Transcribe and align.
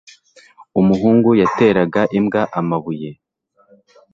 Umuhungu 0.79 1.29
yateraga 1.41 2.01
imbwa 2.17 2.41
amabuye. 2.59 3.09